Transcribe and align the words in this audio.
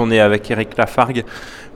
On 0.00 0.10
est 0.10 0.18
avec 0.18 0.50
Eric 0.50 0.78
Lafargue, 0.78 1.24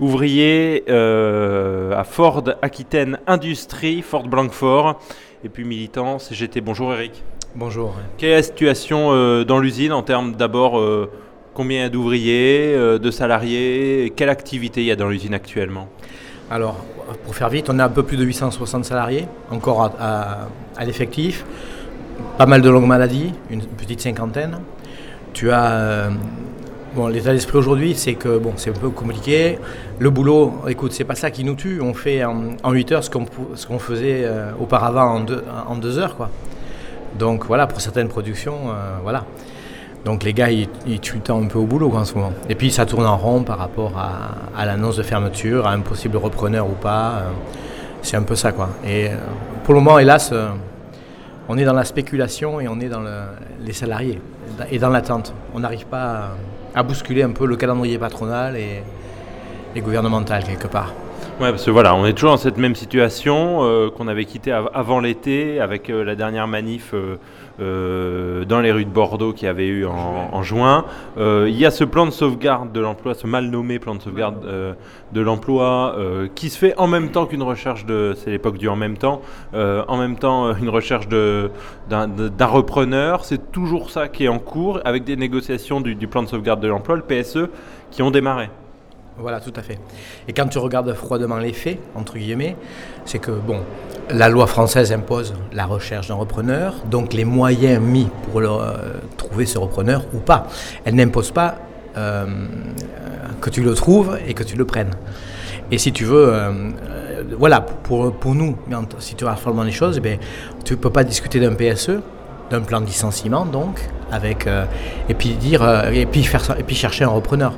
ouvrier 0.01 0.85
euh, 0.89 1.93
à 1.95 2.05
Ford 2.05 2.43
Aquitaine 2.63 3.19
Industrie, 3.27 4.01
Ford 4.01 4.27
Blancfort, 4.27 4.99
et 5.45 5.51
puis 5.51 5.65
militant 5.65 6.19
CGT. 6.19 6.63
Bonjour 6.63 6.95
Eric. 6.95 7.23
Bonjour. 7.55 7.95
Quelle 8.17 8.31
est 8.31 8.37
la 8.37 8.43
situation 8.43 9.11
euh, 9.13 9.45
dans 9.45 9.59
l'usine 9.59 9.93
en 9.93 10.03
termes 10.03 10.37
d'abord 10.37 10.79
euh, 10.79 11.11
combien 11.53 11.91
d'ouvriers, 11.91 12.75
de 12.99 13.11
salariés, 13.11 14.11
quelle 14.17 14.31
activité 14.31 14.81
il 14.81 14.87
y 14.87 14.91
a 14.91 14.97
dans 14.97 15.11
l'usine 15.11 15.35
actuellement? 15.35 15.91
Alors, 16.51 16.83
pour 17.25 17.35
faire 17.35 17.51
vite, 17.51 17.69
on 17.69 17.79
a 17.79 17.85
un 17.85 17.91
peu 17.91 18.05
plus 18.05 18.17
de 18.17 18.25
860 18.25 18.87
salariés, 18.87 19.27
encore 19.51 19.83
à, 20.01 20.49
à 20.79 20.85
l'effectif, 20.87 21.45
pas 22.39 22.47
mal 22.47 22.63
de 22.63 22.71
longues 22.71 22.87
maladies, 22.87 23.35
une 23.51 23.67
petite 23.67 24.01
cinquantaine. 24.01 24.61
Tu 25.35 25.51
as 25.51 26.09
Bon, 26.95 27.09
l'état 27.09 27.33
d'esprit 27.33 27.59
aujourd'hui, 27.59 27.97
c'est 27.97 28.15
que 28.15 28.39
bon, 28.39 28.53
c'est 28.55 28.71
un 28.71 28.79
peu 28.79 28.89
compliqué. 28.89 29.59
Le 29.99 30.11
boulot, 30.11 30.63
écoute, 30.69 30.93
c'est 30.93 31.03
pas 31.03 31.17
ça 31.17 31.33
qui 31.33 31.43
nous 31.43 31.57
tue. 31.57 31.81
On 31.81 31.93
fait 31.93 32.25
en, 32.25 32.71
8 32.71 32.93
heures 32.93 33.03
ce 33.03 33.11
qu'on, 33.11 33.79
faisait 33.81 34.23
euh, 34.23 34.53
auparavant 34.61 35.07
en 35.07 35.21
2 35.21 35.45
en 35.67 35.75
deux 35.75 35.99
heures, 35.99 36.15
quoi. 36.17 36.31
Donc 37.19 37.47
voilà, 37.47 37.67
pour 37.67 37.81
certaines 37.81 38.07
productions, 38.07 38.71
euh, 38.71 38.99
voilà. 39.03 39.25
Donc 40.05 40.23
les 40.23 40.33
gars, 40.33 40.51
ils, 40.53 40.69
tuent 41.01 41.17
le 41.17 41.23
temps 41.23 41.43
un 41.43 41.49
peu 41.49 41.59
au 41.59 41.65
boulot 41.65 41.91
en 41.93 42.05
ce 42.05 42.15
moment. 42.15 42.33
Et 42.49 42.55
puis 42.55 42.71
ça 42.71 42.87
tourne 42.87 43.07
en 43.07 43.17
rond 43.17 43.43
par 43.43 43.59
rapport 43.59 43.99
à, 43.99 44.65
l'annonce 44.65 44.97
de 44.97 45.03
fermeture, 45.03 45.67
à 45.67 45.73
un 45.73 45.81
possible 45.81 46.17
repreneur 46.17 46.65
ou 46.69 46.75
pas. 46.75 47.09
Euh, 47.09 47.31
c'est 48.03 48.17
un 48.17 48.23
peu 48.23 48.37
ça, 48.37 48.53
quoi. 48.53 48.69
Et 48.87 49.09
pour 49.65 49.75
le 49.75 49.81
moment, 49.81 49.99
hélas, 49.99 50.33
on 51.49 51.59
est 51.59 51.65
dans 51.65 51.73
la 51.73 51.85
spéculation 51.85 52.61
et 52.61 52.69
on 52.69 52.79
est 52.79 52.89
dans 52.89 53.03
les 53.61 53.73
salariés 53.73 54.21
et 54.71 54.79
dans 54.79 54.91
l'attente. 54.91 55.35
On 55.55 55.59
n'arrive 55.59 55.87
pas. 55.87 56.05
À, 56.05 56.29
à 56.75 56.83
bousculer 56.83 57.23
un 57.23 57.31
peu 57.31 57.47
le 57.47 57.57
calendrier 57.57 57.99
patronal 57.99 58.57
et, 58.57 58.83
gouvernemental 59.77 60.45
quelque 60.45 60.69
part. 60.69 60.93
Ouais, 61.41 61.51
parce 61.51 61.65
que 61.65 61.73
voilà, 61.73 61.97
on 61.97 62.07
est 62.07 62.13
toujours 62.13 62.31
dans 62.31 62.37
cette 62.37 62.59
même 62.59 62.77
situation 62.77 63.65
euh, 63.65 63.91
qu'on 63.91 64.07
avait 64.07 64.25
quitté 64.25 64.53
avant 64.53 65.01
l'été 65.01 65.59
avec 65.59 65.91
euh, 65.91 66.05
la 66.05 66.15
dernière 66.15 66.47
manif 66.47 66.95
euh, 66.95 68.45
dans 68.45 68.61
les 68.61 68.71
rues 68.71 68.85
de 68.85 68.91
Bordeaux 68.91 69.33
qui 69.33 69.49
avait 69.49 69.67
eu 69.67 69.85
en, 69.85 70.43
juin. 70.45 70.85
Il 71.19 71.51
y 71.51 71.67
a 71.67 71.73
ce 71.73 71.83
plan 71.83 72.07
de 72.07 72.13
sauvegarde 72.13 72.71
de 72.71 72.79
l'emploi, 72.79 73.15
ce 73.15 73.27
mal 73.27 73.47
nommé 73.47 73.81
plan 73.81 73.97
de 73.97 74.03
sauvegarde 74.03 74.47
de 75.13 75.21
l'emploi 75.21 75.97
qui 76.35 76.51
se 76.51 76.59
fait 76.59 76.75
en 76.79 76.87
même 76.87 77.11
temps 77.11 77.27
qu'une 77.27 77.43
recherche 77.43 77.85
de, 77.85 78.15
c'est 78.17 78.31
l'époque 78.31 78.59
du 78.59 78.69
en 78.69 78.77
même 78.77 78.97
temps, 78.97 79.23
en 79.55 79.97
même 79.97 80.17
temps 80.17 80.55
une 80.57 80.69
recherche 80.69 81.09
d'un 81.09 82.47
repreneur. 82.47 83.25
C'est 83.25 83.51
toujours 83.51 83.91
ça 83.91 84.09
qui 84.09 84.25
est 84.25 84.29
en 84.29 84.39
cours 84.39 84.81
avec 84.85 85.05
des 85.05 85.17
négociations 85.17 85.81
du, 85.81 85.95
du 85.95 86.07
plan 86.07 86.23
de 86.23 86.29
sauvegarde 86.29 86.61
de 86.61 86.69
l'emploi, 86.69 86.97
le 86.97 87.03
PSE, 87.03 87.49
qui 87.91 88.03
ont 88.03 88.11
démarré. 88.11 88.51
Voilà, 89.17 89.41
tout 89.41 89.53
à 89.55 89.63
fait. 89.63 89.79
Et 90.27 90.33
quand 90.33 90.49
tu 90.49 90.59
regardes 90.59 90.93
froidement 90.93 91.37
les 91.37 91.53
faits, 91.53 91.79
entre 91.95 92.19
guillemets, 92.19 92.57
c'est 93.05 93.21
que, 93.21 93.31
bon, 93.31 93.61
la 94.11 94.29
loi 94.29 94.49
française 94.49 94.93
impose 94.93 95.35
la 95.53 95.67
recherche 95.67 96.09
d'un 96.09 96.17
repreneur, 96.17 96.75
donc 96.91 97.13
les 97.13 97.25
moyens 97.25 97.81
mis 97.81 98.09
pour 98.31 98.41
euh, 98.41 98.75
trouver 99.17 99.47
ce 99.47 99.57
repreneur 99.59 100.05
ou 100.15 100.19
pas. 100.19 100.49
Elle 100.85 100.97
n'impose 100.97 101.31
pas 101.31 101.59
euh, 101.97 102.27
que 103.41 103.51
tu 103.51 103.63
le 103.63 103.75
trouves 103.75 104.19
et 104.27 104.35
que 104.35 104.43
tu 104.43 104.57
le 104.57 104.65
prennes. 104.65 104.91
Et 105.71 105.79
si 105.79 105.93
tu 105.93 106.05
veux, 106.05 106.33
euh, 106.33 106.53
voilà, 107.39 107.61
pour, 107.61 108.35
nous, 108.35 108.57
si 108.99 109.15
tu 109.15 109.25
regardes 109.25 109.63
les 109.63 109.73
choses, 109.73 110.01
eh 110.05 110.19
tu 110.65 110.73
ne 110.75 110.79
peux 110.79 110.91
pas 110.91 111.05
discuter 111.05 111.39
d'un 111.39 111.55
PSE, 111.55 112.01
d'un 112.51 112.61
plan 112.61 112.81
de 112.81 112.87
licenciement 112.87 113.45
donc 113.45 113.81
avec 114.13 114.47
euh, 114.47 114.65
et 115.09 115.15
puis 115.15 115.31
dire 115.31 115.63
euh, 115.63 115.91
et 115.91 116.07
puis 116.07 116.23
faire 116.23 116.57
et 116.59 116.63
puis 116.63 116.77
chercher 116.77 117.05
un 117.05 117.09
repreneur. 117.09 117.55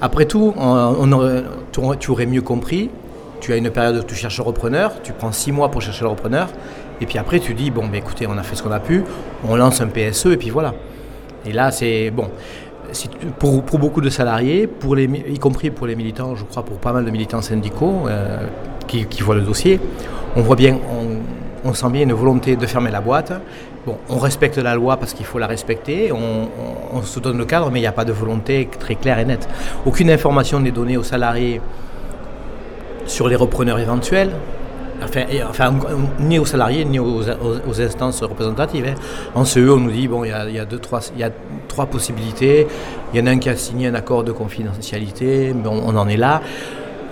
Après 0.00 0.24
tout, 0.24 0.54
on, 0.56 1.96
tu, 1.98 2.10
aurais 2.10 2.26
mieux 2.26 2.42
compris. 2.42 2.90
Tu 3.40 3.52
as 3.52 3.56
une 3.56 3.70
période 3.70 3.96
où 3.96 4.02
tu 4.02 4.14
cherches 4.14 4.40
un 4.40 4.42
repreneur, 4.42 4.92
tu 5.02 5.12
prends 5.12 5.32
six 5.32 5.50
mois 5.50 5.70
pour 5.70 5.80
chercher 5.80 6.02
le 6.02 6.10
repreneur, 6.10 6.48
et 7.00 7.06
puis 7.06 7.16
après 7.16 7.40
tu 7.40 7.54
dis 7.54 7.70
bon 7.70 7.86
ben 7.86 7.94
écoutez 7.94 8.26
on 8.26 8.36
a 8.36 8.42
fait 8.42 8.54
ce 8.54 8.62
qu'on 8.62 8.70
a 8.70 8.80
pu, 8.80 9.02
on 9.48 9.56
lance 9.56 9.80
un 9.80 9.86
PSE 9.86 10.26
et 10.26 10.36
puis 10.36 10.50
voilà. 10.50 10.74
Et 11.46 11.52
là 11.52 11.70
c'est 11.70 12.10
bon. 12.10 12.28
pour, 13.38 13.62
beaucoup 13.78 14.02
de 14.02 14.10
salariés, 14.10 14.66
pour 14.66 14.94
les, 14.94 15.04
y 15.04 15.38
compris 15.38 15.70
pour 15.70 15.86
les 15.86 15.96
militants, 15.96 16.34
je 16.34 16.44
crois 16.44 16.64
pour 16.64 16.78
pas 16.78 16.92
mal 16.92 17.04
de 17.06 17.10
militants 17.10 17.40
syndicaux 17.40 18.02
euh, 18.08 18.46
qui, 18.86 19.22
voient 19.22 19.36
le 19.36 19.42
dossier, 19.42 19.80
on 20.36 20.42
voit 20.42 20.56
bien, 20.56 20.76
on, 21.64 21.74
sent 21.74 21.90
bien 21.90 22.02
une 22.02 22.12
volonté 22.12 22.56
de 22.56 22.66
fermer 22.66 22.90
la 22.90 23.00
boîte, 23.00 23.32
on 24.08 24.18
respecte 24.18 24.58
la 24.58 24.74
loi 24.74 24.96
parce 24.96 25.14
qu'il 25.14 25.26
faut 25.26 25.38
la 25.38 25.46
respecter, 25.46 26.12
on, 26.12 27.02
se 27.02 27.20
donne 27.20 27.38
le 27.38 27.44
cadre, 27.44 27.70
mais 27.70 27.78
il 27.78 27.82
n'y 27.82 27.88
a 27.88 27.92
pas 27.92 28.04
de 28.04 28.12
volonté 28.12 28.68
très 28.78 28.94
claire 28.94 29.18
et 29.18 29.24
nette. 29.24 29.48
Aucune 29.86 30.10
information 30.10 30.60
n'est 30.60 30.70
donnée 30.70 30.96
aux 30.96 31.02
salariés 31.02 31.60
sur 33.06 33.28
les 33.28 33.36
repreneurs 33.36 33.78
éventuels, 33.78 34.30
enfin, 35.48 35.72
ni 36.20 36.38
aux 36.38 36.44
salariés 36.44 36.84
ni 36.84 36.98
aux, 36.98 37.22
instances 37.80 38.22
représentatives. 38.22 38.86
Hein. 38.86 39.00
En 39.34 39.44
CE, 39.44 39.60
on 39.60 39.78
nous 39.78 39.90
dit 39.90 40.08
bon, 40.08 40.24
il 40.24 40.30
y 40.30 40.58
a, 40.58 40.64
deux, 40.64 40.78
trois, 40.78 41.00
il 41.14 41.20
y 41.20 41.24
a 41.24 41.30
trois 41.68 41.86
possibilités. 41.86 42.66
Il 43.12 43.20
y 43.20 43.22
en 43.22 43.26
a 43.26 43.30
un 43.30 43.38
qui 43.38 43.48
a 43.48 43.56
signé 43.56 43.88
un 43.88 43.94
accord 43.94 44.24
de 44.24 44.32
confidentialité, 44.32 45.54
mais 45.54 45.68
on 45.68 45.96
en 45.96 46.08
est 46.08 46.18
là 46.18 46.42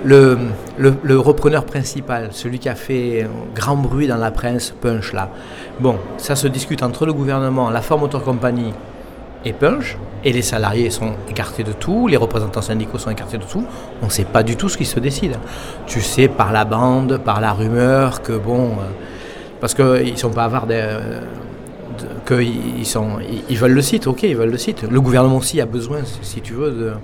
le, 0.05 1.19
repreneur 1.19 1.65
principal, 1.65 2.29
celui 2.33 2.59
qui 2.59 2.69
a 2.69 2.75
fait 2.75 3.27
grand 3.55 3.77
bruit 3.77 4.07
dans 4.07 4.17
la 4.17 4.31
presse, 4.31 4.75
Punch 4.81 5.13
là. 5.13 5.31
Bon, 5.81 5.97
ça 6.17 6.37
se 6.37 6.47
discute 6.47 6.83
entre 6.83 7.07
le 7.07 7.13
gouvernement, 7.13 7.71
la 7.71 7.81
Ford 7.81 7.99
Motor 7.99 8.23
Company 8.23 8.73
et 9.45 9.53
Punch, 9.53 9.97
et 10.25 10.33
les 10.33 10.43
salariés 10.43 10.91
sont 10.91 11.13
écartés 11.29 11.63
de 11.63 11.73
tout, 11.73 12.09
les 12.09 12.17
représentants 12.17 12.63
syndicaux 12.63 12.99
sont 12.99 13.11
écartés 13.11 13.39
de 13.39 13.45
tout. 13.45 13.65
On 14.03 14.07
ne 14.07 14.11
sait 14.11 14.25
pas 14.25 14.43
du 14.43 14.57
tout 14.57 14.69
ce 14.69 14.77
qui 14.77 14.85
se 14.85 14.99
décide. 14.99 15.37
Tu 15.87 16.01
sais 16.01 16.29
par 16.29 16.53
la 16.53 16.65
bande, 16.65 17.19
par 17.19 17.41
la 17.41 17.53
rumeur 17.53 18.23
que 18.23 18.33
bon, 18.33 18.71
euh, 18.71 18.91
parce 19.61 19.75
qu'ils 19.75 20.13
ne 20.13 20.17
sont 20.17 20.31
pas 20.31 20.45
avares 20.45 20.67
de, 20.67 20.77
qu'ils 22.27 22.87
sont, 22.87 23.19
ils, 23.49 23.57
veulent 23.57 23.73
le 23.73 23.83
site, 23.83 24.07
ok, 24.07 24.25
ils 24.25 24.37
veulent 24.37 24.51
le 24.51 24.59
site. 24.59 24.83
Le 24.89 25.01
gouvernement 25.01 25.37
aussi 25.37 25.61
a 25.61 25.67
besoin, 25.67 25.99
si 26.23 26.41
tu 26.41 26.55
veux, 26.55 26.95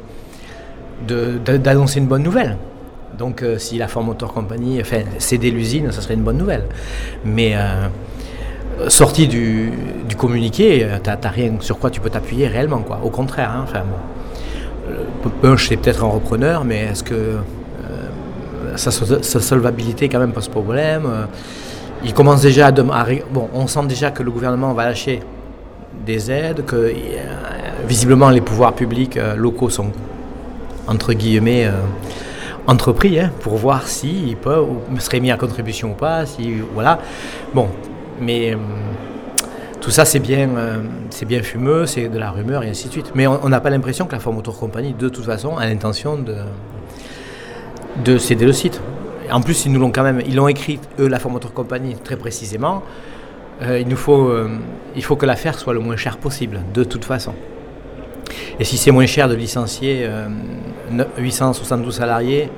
d'annoncer 1.07 2.01
une 2.01 2.07
bonne 2.07 2.23
nouvelle. 2.23 2.57
Donc 3.19 3.43
euh, 3.43 3.59
si 3.59 3.79
la 3.79 3.89
Ford 3.89 4.03
Motor 4.03 4.33
Company 4.33 4.81
enfin, 4.81 5.03
cédait 5.19 5.51
l'usine, 5.51 5.91
ça 5.93 6.01
serait 6.01 6.15
une 6.15 6.23
bonne 6.23 6.39
nouvelle. 6.39 6.65
Mais 7.25 7.55
euh, 7.55 7.89
sorti 8.89 9.29
du, 9.29 9.73
communiqué, 10.17 10.85
euh, 10.85 10.99
tu 11.03 11.11
n'as 11.11 11.31
rien 11.31 11.53
sur 11.61 11.79
quoi 11.79 11.91
tu 11.91 12.01
peux 12.01 12.11
t'appuyer 12.11 12.49
réellement. 12.49 12.83
Au 13.03 13.11
contraire, 13.11 13.51
hein, 13.51 13.65
enfin, 13.65 13.83
bon, 15.23 15.31
Punch 15.43 15.69
c'est 15.69 15.77
peut-être 15.77 16.05
un 16.05 16.09
repreneur, 16.09 16.65
mais 16.65 16.81
est-ce 16.85 17.03
que 17.03 17.37
sa, 18.77 18.91
solvabilité 18.91 20.09
quand 20.09 20.19
même 20.19 20.33
pose 20.33 20.49
problème 20.49 21.09
Il 22.05 22.13
commence 22.13 22.43
déjà 22.43 22.69
à, 22.69 22.73
Bon, 22.73 23.49
on 23.55 23.67
sent 23.67 23.87
déjà 23.89 24.11
que 24.11 24.23
le 24.23 24.31
gouvernement 24.31 24.73
va 24.73 24.87
lâcher 24.87 25.21
des 26.05 26.31
aides, 26.31 26.65
que 26.65 26.93
visiblement 27.87 28.31
les 28.31 28.41
pouvoirs 28.41 28.75
publics 28.75 29.19
locaux 29.37 29.71
sont 29.71 29.93
entre 30.87 31.13
guillemets 31.13 31.69
entrepris 32.67 33.19
hein, 33.19 33.31
pour 33.41 33.57
voir 33.57 33.87
s'ils 33.87 34.37
peuvent 34.37 34.67
ou 34.69 35.01
seraient 35.01 35.21
mis 35.21 35.31
à 35.31 35.37
contribution 35.37 35.93
ou 35.93 35.95
pas. 35.95 36.27
Si, 36.27 36.55
voilà. 36.73 36.99
Bon, 37.55 37.69
mais 38.21 38.55
euh, 38.55 38.57
tout 39.81 39.91
ça 39.91 40.05
c'est 40.05 40.19
bien, 40.19 40.49
euh, 40.57 40.83
c'est 41.11 41.27
bien 41.27 41.43
fumeux, 41.43 41.87
c'est 41.87 42.09
de 42.09 42.19
la 42.19 42.31
rumeur 42.31 42.63
et 42.63 42.71
ainsi 42.71 42.89
de 42.89 42.93
suite. 42.93 43.13
Mais 43.15 43.27
on 43.27 43.49
n'a 43.49 43.61
pas 43.61 43.71
l'impression 43.71 44.07
que 44.07 44.13
la 44.13 44.21
Ford 44.21 44.33
Motor 44.33 44.59
Company, 44.59 44.95
de 44.95 45.09
toute 45.09 45.25
façon, 45.25 45.57
a 45.57 45.67
l'intention 45.67 46.17
de, 46.17 46.37
de 48.05 48.19
céder 48.19 48.47
le 48.47 48.53
site. 48.53 48.81
En 49.31 49.41
plus, 49.41 49.65
ils 49.65 49.73
nous 49.73 49.81
l'ont 49.81 49.91
quand 49.91 50.03
même, 50.03 50.21
ils 50.27 50.35
l'ont 50.35 50.49
écrit 50.49 50.79
eux, 50.99 51.09
la 51.09 51.19
Ford 51.19 51.33
Motor 51.33 51.53
Company, 51.53 51.97
très 52.03 52.17
précisément. 52.17 52.83
Euh, 53.63 53.79
il 53.79 53.89
nous 53.89 53.97
faut, 53.97 54.33
il 54.97 55.05
faut 55.05 55.17
que 55.17 55.27
l'affaire 55.27 55.59
soit 55.59 55.75
le 55.75 55.81
moins 55.81 55.97
cher 55.97 56.19
possible, 56.19 56.61
de 56.75 56.85
toute 56.85 57.05
façon. 57.05 57.35
Et 58.61 58.65
si 58.65 58.77
c'est 58.77 58.93
moins 58.93 59.07
cher 59.07 59.29
de 59.29 59.35
licencier 59.35 60.09
872 61.19 61.95
euh, 61.95 61.99
salariés 61.99 62.49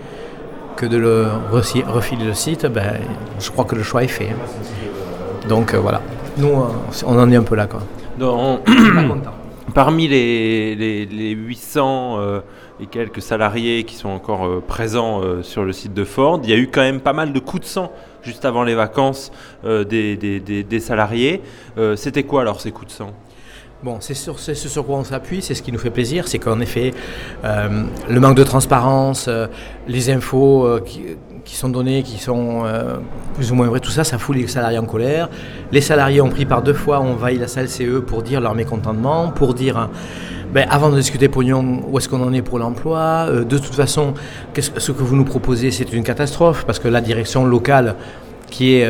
que 0.77 0.85
de 0.85 0.99
le 0.99 1.27
refiler 1.51 2.25
le 2.25 2.35
site, 2.35 2.67
ben, 2.67 3.01
je 3.41 3.51
crois 3.51 3.65
que 3.65 3.75
le 3.75 3.83
choix 3.83 4.05
est 4.05 4.09
fait. 4.09 4.29
Hein. 4.29 5.49
Donc 5.49 5.73
euh, 5.73 5.79
voilà, 5.79 6.03
nous 6.37 6.49
euh, 6.49 6.69
on 7.07 7.19
en 7.19 7.31
est 7.31 7.37
un 7.37 7.43
peu 7.43 7.55
là. 7.55 7.67
Quoi. 7.67 7.81
Parmi 9.75 10.07
les, 10.07 10.75
les, 10.75 11.31
800 11.31 12.19
et 12.81 12.87
quelques 12.87 13.21
salariés 13.21 13.85
qui 13.85 13.95
sont 13.95 14.09
encore 14.09 14.63
présents 14.63 15.21
sur 15.43 15.65
le 15.65 15.73
site 15.73 15.93
de 15.93 16.05
Ford, 16.05 16.41
il 16.45 16.49
y 16.49 16.53
a 16.53 16.57
eu 16.57 16.69
quand 16.69 16.81
même 16.81 17.01
pas 17.01 17.13
mal 17.13 17.33
de 17.33 17.39
coups 17.41 17.63
de 17.63 17.69
sang 17.69 17.93
juste 18.23 18.47
avant 18.47 18.63
les 18.63 18.75
vacances 18.75 19.33
des, 19.65 20.17
des, 20.17 20.41
des, 20.41 20.81
salariés. 20.81 21.43
C'était 21.97 22.23
quoi 22.23 22.41
alors 22.43 22.61
ces 22.61 22.71
coups 22.71 22.87
de 22.87 22.93
sang? 22.93 23.13
Bon, 23.87 23.99
c'est 24.01 24.15
ce 24.15 24.69
sur 24.69 24.85
quoi 24.85 24.97
on 24.97 25.05
s'appuie, 25.05 25.41
c'est 25.43 25.55
ce 25.55 25.63
qui 25.63 25.71
nous 25.71 25.79
fait 25.79 25.91
plaisir, 25.91 26.27
c'est 26.27 26.41
qu'en 26.41 26.59
effet, 26.59 26.93
euh, 27.45 27.85
le 28.11 28.19
manque 28.19 28.37
de 28.37 28.43
transparence, 28.43 29.27
euh, 29.29 29.47
les 29.87 30.11
infos 30.11 30.67
euh, 30.67 30.81
qui, 31.45 31.55
sont 31.55 31.69
données, 31.69 32.03
qui 32.03 32.19
sont 32.19 32.65
plus 33.37 33.53
ou 33.53 33.55
moins 33.55 33.69
vraies, 33.69 33.79
tout 33.79 33.93
ça, 33.93 34.03
ça 34.03 34.19
fout 34.19 34.35
les 34.35 34.49
salariés 34.49 34.79
en 34.79 34.87
colère. 34.87 35.29
Les 35.71 35.81
salariés 35.81 36.21
ont 36.21 36.31
pris 36.31 36.47
par 36.47 36.63
deux 36.63 36.73
fois, 36.73 37.01
on 37.01 37.13
envahi 37.13 37.39
la 37.39 37.47
salle 37.47 37.69
CE 37.69 38.01
pour 38.01 38.25
dire 38.25 38.41
leur 38.41 38.57
mécontentement, 38.57 39.29
pour 39.29 39.55
dire 39.55 39.89
ben, 40.53 40.67
avant 40.69 40.91
de 40.91 40.97
discuter 40.97 41.29
pognon, 41.29 41.85
où 41.87 41.97
est-ce 41.97 42.09
qu'on 42.09 42.25
en 42.25 42.33
est 42.33 42.43
pour 42.43 42.59
l'emploi 42.59 43.31
De 43.31 43.57
toute 43.57 43.73
façon, 43.73 44.15
ce 44.57 44.91
que 44.91 45.03
vous 45.05 45.15
nous 45.15 45.25
proposez, 45.25 45.71
c'est 45.71 45.93
une 45.93 46.03
catastrophe, 46.03 46.65
parce 46.67 46.81
que 46.81 46.89
la 46.89 47.01
direction 47.01 47.47
locale, 47.47 47.95
qui 48.51 48.79
est 48.79 48.89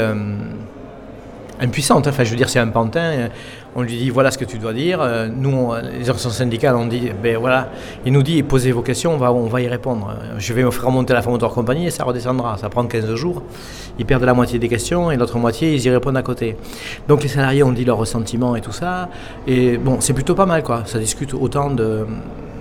impuissante, 1.60 2.06
enfin 2.06 2.24
je 2.24 2.30
veux 2.30 2.36
dire, 2.36 2.48
c'est 2.48 2.58
un 2.58 2.68
pantin, 2.68 3.28
on 3.76 3.82
lui 3.82 3.98
dit 3.98 4.10
voilà 4.10 4.30
ce 4.30 4.38
que 4.38 4.44
tu 4.44 4.58
dois 4.58 4.72
dire. 4.72 5.00
Euh, 5.00 5.28
nous, 5.28 5.72
les 5.74 6.08
organisations 6.08 6.30
syndicales, 6.30 6.74
on 6.76 6.86
dit 6.86 7.10
ben 7.22 7.36
voilà, 7.36 7.68
il 8.06 8.12
nous 8.12 8.22
dit 8.22 8.42
posez 8.42 8.72
vos 8.72 8.80
questions, 8.80 9.14
on 9.14 9.18
va, 9.18 9.32
on 9.32 9.46
va 9.46 9.60
y 9.60 9.68
répondre. 9.68 10.14
Je 10.38 10.52
vais 10.54 10.64
me 10.64 10.70
faire 10.70 10.86
remonter 10.86 11.12
la 11.12 11.22
Motor 11.22 11.52
Compagnie 11.52 11.86
et 11.86 11.90
ça 11.90 12.04
redescendra. 12.04 12.56
Ça 12.56 12.70
prend 12.70 12.86
15 12.86 13.14
jours. 13.14 13.42
Ils 13.98 14.06
perdent 14.06 14.24
la 14.24 14.34
moitié 14.34 14.58
des 14.58 14.68
questions 14.68 15.10
et 15.10 15.16
l'autre 15.16 15.38
moitié, 15.38 15.74
ils 15.74 15.84
y 15.84 15.90
répondent 15.90 16.16
à 16.16 16.22
côté. 16.22 16.56
Donc 17.06 17.22
les 17.22 17.28
salariés 17.28 17.62
ont 17.62 17.72
dit 17.72 17.84
leur 17.84 17.98
ressentiment 17.98 18.56
et 18.56 18.62
tout 18.62 18.72
ça. 18.72 19.10
Et 19.46 19.76
bon, 19.76 19.98
c'est 20.00 20.14
plutôt 20.14 20.34
pas 20.34 20.46
mal 20.46 20.62
quoi. 20.62 20.82
Ça 20.86 20.98
discute 20.98 21.34
autant 21.34 21.70
de 21.70 22.06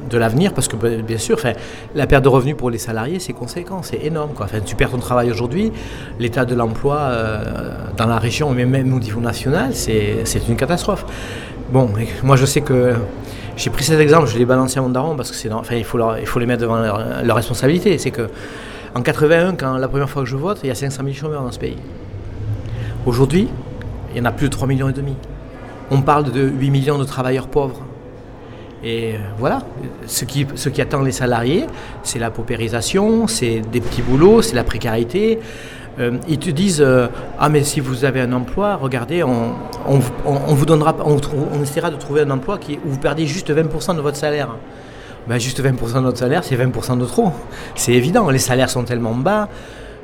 de 0.10 0.18
l'avenir, 0.18 0.54
parce 0.54 0.68
que 0.68 0.75
ben, 0.75 1.02
bien 1.02 1.18
sûr, 1.18 1.38
la 1.94 2.07
perte 2.07 2.24
de 2.24 2.30
revenus 2.30 2.56
pour 2.56 2.69
les 2.69 2.78
salariés, 2.78 3.19
c'est 3.19 3.34
conséquent, 3.34 3.81
c'est 3.84 4.04
énorme. 4.04 4.31
Quoi. 4.34 4.46
Enfin, 4.46 4.60
tu 4.66 4.75
perds 4.75 4.92
ton 4.92 4.98
travail 4.98 5.31
aujourd'hui, 5.31 5.72
l'état 6.19 6.46
de 6.46 6.56
l'emploi 6.56 6.98
euh, 6.98 7.44
dans 7.98 8.07
la 8.07 8.18
région, 8.18 8.52
mais 8.52 8.66
même 8.66 8.94
au 8.94 9.00
niveau 9.00 9.22
national, 9.22 9.74
c'est 9.74 10.24
une 10.48 10.56
catastrophe. 10.56 11.06
Bon, 11.72 11.90
moi 12.24 12.36
je 12.36 12.46
sais 12.46 12.62
que 12.62 12.94
j'ai 13.57 13.69
pris 13.69 13.84
cet 13.84 14.00
exemple, 14.00 14.28
je 14.28 14.38
l'ai 14.38 14.46
balancé 14.46 14.80
à 14.80 14.81
mon 14.81 14.90
daron, 14.90 15.16
parce 15.16 15.31
que 15.31 15.38
c'est, 15.38 15.52
enfin, 15.52 15.75
il 15.75 15.84
faut, 15.84 16.00
faut 16.25 16.40
les 16.40 16.46
mettre 16.46 16.62
devant 16.62 16.78
leur, 16.78 17.36
responsabilité. 17.36 17.98
C'est 17.98 18.12
que 18.12 18.30
en 18.94 19.02
81, 19.02 19.56
quand 19.56 19.78
la 19.78 19.88
première 19.88 20.10
fois 20.10 20.24
que 20.24 20.30
je 20.30 20.36
vote, 20.36 20.60
il 20.63 20.68
y 20.68 20.72
a 20.72 20.75
500 20.75 21.04
000 21.04 21.16
chômeurs 21.16 21.44
dans 21.44 21.52
ce 21.52 21.60
pays. 21.60 21.78
Aujourd'hui, 23.06 23.50
il 24.12 24.18
y 24.18 24.22
en 24.22 24.25
a 24.25 24.31
plus 24.31 24.48
de 24.48 24.52
3 24.52 24.68
millions. 24.68 24.92
On 25.92 26.02
parle 26.02 26.31
de 26.31 26.42
8 26.42 26.69
millions 26.69 26.98
de 26.98 27.04
travailleurs 27.04 27.48
pauvres. 27.48 27.81
Et 28.85 29.15
euh, 29.15 29.17
voilà, 29.39 29.63
ce 30.05 30.25
qui, 30.25 30.45
attend 30.79 31.01
les 31.01 31.11
salariés, 31.11 31.65
c'est 32.03 32.19
la 32.19 32.29
paupérisation, 32.29 33.25
c'est 33.25 33.61
des 33.61 33.81
petits 33.81 34.03
boulots, 34.03 34.43
c'est 34.43 34.55
la 34.55 34.63
précarité. 34.63 35.39
Euh, 35.97 36.17
ils 36.27 36.37
te 36.37 36.51
disent 36.51 36.81
euh, 36.81 37.07
Ah, 37.39 37.49
mais 37.49 37.63
si 37.63 37.79
vous 37.79 38.05
avez 38.05 38.21
un 38.21 38.31
emploi, 38.31 38.75
regardez, 38.75 39.23
on, 39.23 39.55
vous 39.87 40.65
donnera, 40.67 40.95
on, 41.03 41.17
essaiera 41.63 41.89
de 41.89 41.95
trouver 41.95 42.21
un 42.21 42.29
emploi 42.29 42.59
qui, 42.59 42.75
où 42.85 42.89
vous 42.91 42.99
perdez 42.99 43.25
juste 43.25 43.51
20% 43.51 43.95
de 43.95 44.01
votre 44.01 44.17
salaire. 44.17 44.49
Ben, 45.27 45.39
juste 45.39 45.63
20% 45.63 45.95
de 45.95 45.99
notre 46.01 46.19
salaire, 46.19 46.43
c'est 46.43 46.55
20% 46.55 46.99
de 46.99 47.05
trop. 47.05 47.31
C'est 47.73 47.93
évident, 47.93 48.29
les 48.29 48.37
salaires 48.37 48.69
sont 48.69 48.83
tellement 48.83 49.15
bas 49.15 49.49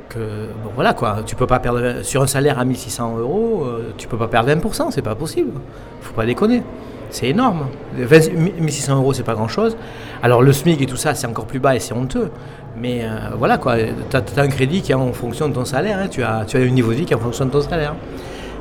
que, 0.08 0.18
bon, 0.18 0.70
voilà 0.74 0.92
quoi, 0.92 1.18
tu 1.24 1.36
peux 1.36 1.46
pas 1.46 1.60
perdre, 1.60 2.02
sur 2.02 2.20
un 2.22 2.26
salaire 2.26 2.58
à 2.58 2.64
1600 2.64 3.18
euros, 3.18 3.64
tu 3.96 4.08
peux 4.08 4.18
pas 4.18 4.26
perdre 4.26 4.50
20%, 4.50 4.90
c'est 4.90 5.02
pas 5.02 5.14
possible. 5.14 5.52
Faut 6.00 6.14
pas 6.14 6.26
déconner. 6.26 6.64
C'est 7.12 7.28
énorme. 7.28 7.66
1600 7.94 8.96
euros, 8.96 9.12
c'est 9.12 9.22
pas 9.22 9.34
grand-chose. 9.34 9.76
Alors 10.22 10.42
le 10.42 10.52
SMIC 10.52 10.80
et 10.80 10.86
tout 10.86 10.96
ça, 10.96 11.14
c'est 11.14 11.26
encore 11.26 11.44
plus 11.44 11.60
bas 11.60 11.76
et 11.76 11.78
c'est 11.78 11.92
honteux. 11.92 12.30
Mais 12.76 13.02
euh, 13.04 13.08
voilà 13.36 13.58
quoi, 13.58 13.76
tu 13.76 14.16
as, 14.16 14.42
un 14.42 14.48
crédit 14.48 14.80
qui 14.80 14.92
est 14.92 14.96
en 14.96 15.12
fonction 15.12 15.46
de 15.46 15.54
ton 15.54 15.66
salaire, 15.66 15.98
hein. 15.98 16.08
tu, 16.08 16.22
as, 16.22 16.46
tu 16.46 16.56
as 16.56 16.60
un 16.60 16.68
niveau 16.68 16.90
de 16.90 16.96
vie 16.96 17.04
qui 17.04 17.12
est 17.12 17.16
en 17.16 17.20
fonction 17.20 17.44
de 17.44 17.50
ton 17.50 17.60
salaire. 17.60 17.94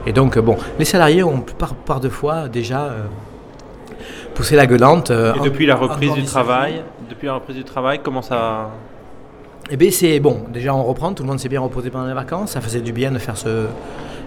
Et 0.06 0.12
donc, 0.12 0.38
bon, 0.38 0.58
les 0.78 0.84
salariés 0.84 1.24
ont 1.24 1.40
par, 1.40 1.76
par 1.76 2.02
deux 2.02 2.10
fois 2.10 2.50
déjà 2.50 2.82
euh, 2.84 3.04
poussé 4.36 4.58
la 4.58 4.68
gueulante. 4.68 5.12
Euh, 5.12 5.34
et 5.36 5.40
depuis 5.40 5.66
la 5.66 5.76
reprise 5.76 6.12
du 6.12 6.24
travail, 6.24 6.84
depuis 7.10 7.28
la 7.28 7.36
reprise 7.36 7.56
du 7.56 7.64
travail, 7.64 8.02
comment 8.04 8.22
ça 8.22 8.72
Eh 9.70 9.78
bien, 9.78 9.92
c'est 9.92 10.20
bon. 10.20 10.42
Déjà, 10.52 10.76
on 10.76 10.84
reprend. 10.84 11.14
Tout 11.14 11.24
le 11.24 11.30
monde 11.30 11.40
s'est 11.40 11.50
bien 11.50 11.62
reposé 11.62 11.90
pendant 11.90 12.08
les 12.08 12.14
vacances. 12.14 12.52
Ça 12.52 12.60
faisait 12.60 12.82
du 12.82 12.92
bien 12.92 13.12
de 13.12 13.18
faire 13.18 13.38
ce, 13.38 13.68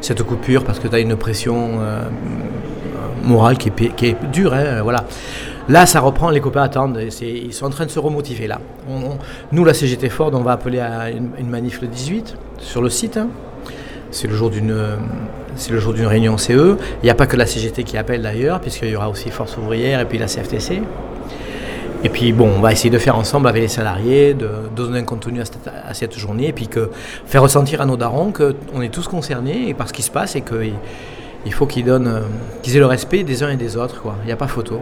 cette 0.00 0.22
coupure 0.22 0.64
parce 0.64 0.78
que 0.78 0.88
tu 0.88 0.94
as 0.94 1.00
une 1.00 1.16
pression 1.16 1.80
morale 3.24 3.58
qui 3.58 3.68
est, 3.68 3.94
qui 3.94 4.06
est 4.06 4.16
dure. 4.32 4.54
Hein, 4.54 4.82
voilà. 4.82 5.04
Là, 5.68 5.86
ça 5.86 6.00
reprend, 6.00 6.28
les 6.28 6.40
copains 6.40 6.62
attendent, 6.62 7.00
ils 7.22 7.52
sont 7.54 7.66
en 7.66 7.70
train 7.70 7.86
de 7.86 7.90
se 7.90 7.98
remotiver 7.98 8.46
là. 8.46 8.60
nous, 9.50 9.64
la 9.64 9.72
CGT 9.72 10.10
Ford, 10.10 10.30
on 10.34 10.42
va 10.42 10.52
appeler 10.52 10.78
à 10.78 11.10
une, 11.10 11.48
manif 11.48 11.80
le 11.80 11.88
18 11.88 12.36
sur 12.58 12.82
le 12.82 12.90
site. 12.90 13.16
Hein. 13.16 13.28
C'est 14.10 14.28
le 14.28 14.34
jour 14.34 14.50
d'une 14.50 14.76
c'est 15.56 15.72
le 15.72 15.78
jour 15.78 15.94
d'une 15.94 16.06
réunion 16.06 16.36
CE. 16.36 16.76
Il 17.02 17.04
n'y 17.04 17.10
a 17.10 17.14
pas 17.14 17.26
que 17.26 17.36
la 17.36 17.46
CGT 17.46 17.84
qui 17.84 17.96
appelle 17.96 18.22
d'ailleurs, 18.22 18.60
puisqu'il 18.60 18.90
y 18.90 18.96
aura 18.96 19.08
aussi 19.08 19.30
Force 19.30 19.56
ouvrière 19.56 20.00
et 20.00 20.04
puis 20.04 20.18
la 20.18 20.26
CFTC. 20.26 20.82
Et 22.02 22.10
puis 22.10 22.32
bon, 22.34 22.50
on 22.58 22.60
va 22.60 22.70
essayer 22.72 22.90
de 22.90 22.98
faire 22.98 23.16
ensemble 23.16 23.48
avec 23.48 23.62
les 23.62 23.68
salariés, 23.68 24.34
de, 24.34 24.48
donner 24.76 24.98
un 24.98 25.04
contenu 25.04 25.40
à 25.40 25.94
cette, 25.94 26.18
journée, 26.18 26.48
et 26.48 26.52
puis 26.52 26.68
que 26.68 26.90
faire 27.24 27.40
ressentir 27.40 27.80
à 27.80 27.86
nos 27.86 27.96
darons 27.96 28.30
qu'on 28.30 28.82
est 28.82 28.92
tous 28.92 29.08
concernés 29.08 29.72
par 29.72 29.88
ce 29.88 29.94
qui 29.94 30.02
se 30.02 30.10
passe 30.10 30.36
et 30.36 30.42
que 30.42 30.56
il 31.46 31.52
faut 31.52 31.66
qu'ils 31.66 31.84
donnent, 31.84 32.08
euh, 32.08 32.20
qu'ils 32.62 32.76
aient 32.76 32.80
le 32.80 32.86
respect 32.86 33.22
des 33.22 33.42
uns 33.42 33.50
et 33.50 33.56
des 33.56 33.76
autres. 33.76 34.00
Quoi. 34.00 34.16
Il 34.22 34.26
n'y 34.26 34.32
a 34.32 34.36
pas 34.36 34.48
photo. 34.48 34.80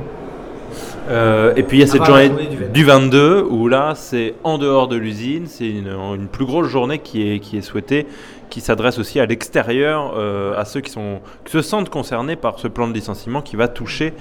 Euh, 1.11 1.53
et 1.57 1.65
puis 1.65 1.79
il 1.79 1.81
y 1.81 1.83
a 1.83 1.87
cette 1.87 2.05
journée, 2.05 2.31
du 2.73 2.85
22 2.85 3.43
où 3.43 3.67
là 3.67 3.95
c'est 3.97 4.35
en 4.45 4.57
dehors 4.57 4.87
de 4.87 4.97
l'usine, 4.97 5.47
c'est 5.47 5.69
une, 5.69 6.29
plus 6.31 6.45
grosse 6.45 6.69
journée 6.69 7.01
qui 7.01 7.29
est, 7.29 7.41
qui 7.41 7.59
est 7.59 7.63
souhaitée, 7.63 8.07
qui 8.51 8.61
s'adresse 8.61 8.99
aussi 8.99 9.19
à 9.19 9.27
l'extérieur, 9.27 10.15
euh, 10.17 10.57
à 10.57 10.65
ceux 10.65 10.81
qui, 10.81 10.93
sont, 10.93 11.19
qui 11.45 11.53
se 11.53 11.61
sentent 11.61 11.91
concernés 11.91 12.37
par 12.37 12.61
ce 12.61 12.69
plan 12.69 12.87
de 12.87 12.95
licenciement 12.95 13.43
qui 13.43 13.57
va 13.57 13.69
toucher, 13.69 14.15